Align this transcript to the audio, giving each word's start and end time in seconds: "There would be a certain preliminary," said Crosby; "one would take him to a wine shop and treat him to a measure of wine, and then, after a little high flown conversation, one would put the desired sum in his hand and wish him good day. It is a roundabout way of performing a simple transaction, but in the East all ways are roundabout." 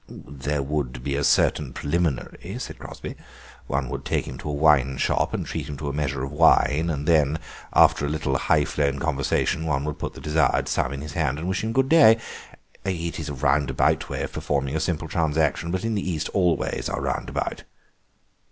"There 0.09 0.63
would 0.63 1.03
be 1.03 1.15
a 1.15 1.23
certain 1.23 1.73
preliminary," 1.73 2.57
said 2.57 2.79
Crosby; 2.79 3.13
"one 3.67 3.87
would 3.89 4.03
take 4.03 4.27
him 4.27 4.39
to 4.39 4.49
a 4.49 4.51
wine 4.51 4.97
shop 4.97 5.31
and 5.31 5.45
treat 5.45 5.69
him 5.69 5.77
to 5.77 5.89
a 5.89 5.93
measure 5.93 6.23
of 6.23 6.31
wine, 6.31 6.89
and 6.89 7.07
then, 7.07 7.37
after 7.71 8.03
a 8.03 8.09
little 8.09 8.35
high 8.35 8.65
flown 8.65 8.97
conversation, 8.97 9.63
one 9.67 9.83
would 9.85 9.99
put 9.99 10.15
the 10.15 10.19
desired 10.19 10.67
sum 10.67 10.91
in 10.93 11.01
his 11.01 11.13
hand 11.13 11.37
and 11.37 11.47
wish 11.47 11.63
him 11.63 11.71
good 11.71 11.89
day. 11.89 12.17
It 12.83 13.19
is 13.19 13.29
a 13.29 13.35
roundabout 13.35 14.09
way 14.09 14.23
of 14.23 14.33
performing 14.33 14.75
a 14.75 14.79
simple 14.79 15.07
transaction, 15.07 15.69
but 15.69 15.85
in 15.85 15.93
the 15.93 16.01
East 16.11 16.29
all 16.29 16.57
ways 16.57 16.89
are 16.89 16.99
roundabout." 16.99 17.61